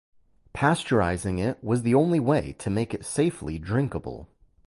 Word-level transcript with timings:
Pasteurizing 0.55 1.37
it 1.37 1.63
was 1.63 1.83
the 1.83 1.93
only 1.93 2.19
way 2.19 2.53
to 2.53 2.71
make 2.71 2.95
it 2.95 3.05
safely 3.05 3.59
drinkable. 3.59 4.27